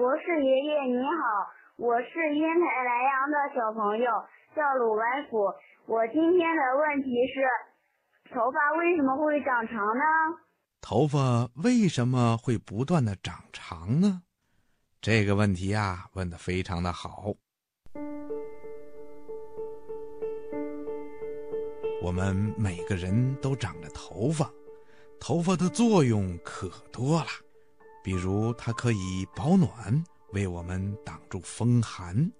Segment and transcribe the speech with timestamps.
[0.00, 4.10] 博士爷爷你好，我是烟台莱阳的小朋友，
[4.56, 5.52] 叫鲁白虎。
[5.84, 10.02] 我今天的问题是，头发为什么会长长呢？
[10.80, 14.22] 头发为什么会不断的长长呢？
[15.02, 17.34] 这个问题呀，问的非常的好。
[22.02, 24.50] 我们每个人都长着头发，
[25.20, 27.26] 头发的作用可多了。
[28.02, 32.30] 比如，它可以保暖，为我们挡住风寒。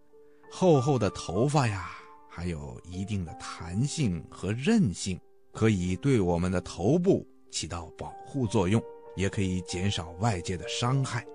[0.50, 1.90] 厚厚的头发呀，
[2.28, 5.20] 还有一定的弹性和韧性，
[5.52, 8.82] 可以对我们的头部起到保护作用，
[9.16, 11.26] 也可以减少外界的伤害。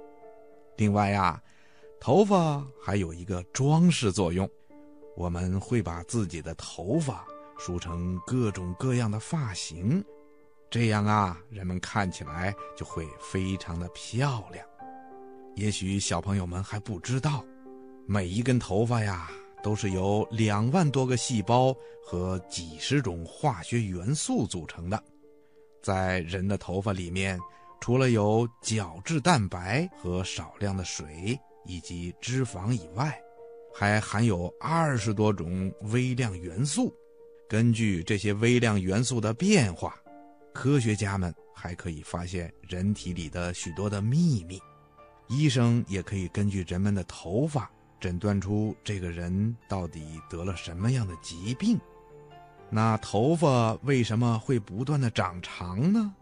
[0.77, 1.41] 另外呀，
[1.99, 4.49] 头发还有一个装饰作用，
[5.15, 7.25] 我们会把自己的头发
[7.57, 10.03] 梳成各种各样的发型。
[10.75, 14.67] 这样啊，人们看起来就会非常的漂亮。
[15.55, 17.45] 也许小朋友们还不知道，
[18.05, 19.31] 每一根头发呀，
[19.63, 25.01] 都是由两万多个细胞和几十种化学元素组成的。
[25.81, 27.39] 在人的头发里面，
[27.79, 33.17] 除了有角质蛋白和少量的水以及脂肪以外，
[33.73, 36.93] 还含有二十多种微量元素。
[37.47, 39.97] 根据这些微量元素的变化，
[40.55, 44.57] 科学家们还可以发现人体里的许多的秘密，
[45.27, 51.77] 医生也可以根据人们的头发诊断出这个人到底得了什么样的疾病。
[52.69, 56.15] 那头发为什么会不断的长长呢？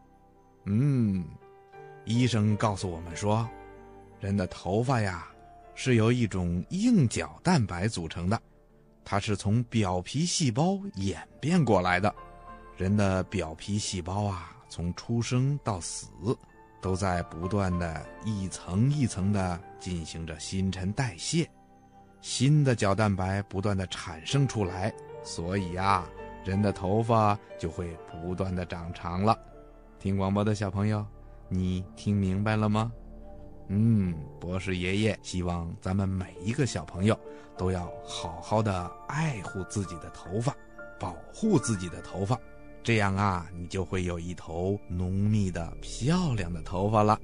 [0.66, 1.24] 嗯，
[2.04, 3.48] 医生告诉我们说，
[4.20, 5.28] 人的头发呀
[5.76, 8.42] 是由一种硬角蛋白组成的，
[9.06, 12.14] 它是从表皮细胞演变过来的。
[12.76, 16.08] 人的表皮细胞啊，从出生到死，
[16.82, 21.48] 都在不断的一层一层的进行着新陈代谢，
[22.20, 24.92] 新的角蛋白不断的产生出来，
[25.24, 26.10] 所以啊，
[26.44, 29.38] 人的头发就会不断的长长了。
[30.00, 31.06] 听广播的小朋友，
[31.48, 32.92] 你听明白了吗？
[33.68, 37.18] 嗯，博士爷爷希望咱们每一个小朋友
[37.56, 40.54] 都要好好的爱护自己的头发，
[41.00, 42.38] 保护自己的头发。
[42.84, 47.18] 这样啊，你就会有一头浓密的、漂亮的头发了。